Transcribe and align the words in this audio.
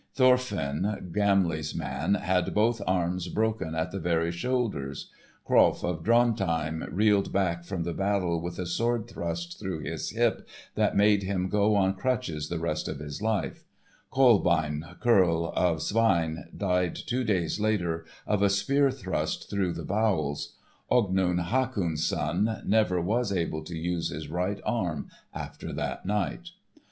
Thorfin, 0.15 1.11
Gamli's 1.13 1.75
man, 1.75 2.15
had 2.15 2.55
both 2.55 2.81
arms 2.87 3.27
broken 3.27 3.75
at 3.75 3.91
the 3.91 3.99
very 3.99 4.31
shoulders; 4.31 5.11
Krolf 5.47 5.83
of 5.83 6.03
Drontheim 6.03 6.89
reeled 6.91 7.31
back 7.31 7.63
from 7.63 7.83
the 7.83 7.93
battle 7.93 8.41
with 8.41 8.57
a 8.57 8.65
sword 8.65 9.07
thrust 9.07 9.59
through 9.59 9.81
his 9.81 10.09
hip 10.09 10.47
that 10.73 10.97
made 10.97 11.21
him 11.21 11.49
go 11.49 11.75
on 11.75 11.93
crutches 11.93 12.49
the 12.49 12.57
rest 12.57 12.87
of 12.87 12.97
his 12.97 13.21
life; 13.21 13.63
Kolbein, 14.11 14.83
churl 15.03 15.53
of 15.55 15.83
Svein, 15.83 16.49
died 16.57 16.95
two 16.95 17.23
days 17.23 17.59
later 17.59 18.03
of 18.25 18.41
a 18.41 18.49
spear 18.49 18.89
thrust 18.89 19.51
through 19.51 19.73
the 19.73 19.85
bowels; 19.85 20.55
Ognund, 20.91 21.41
Hakon's 21.41 22.03
son, 22.03 22.63
never 22.65 22.99
was 22.99 23.31
able 23.31 23.63
to 23.65 23.77
use 23.77 24.09
his 24.09 24.29
right 24.31 24.59
arm 24.65 25.09
after 25.31 25.71
that 25.73 26.07
night. 26.07 26.49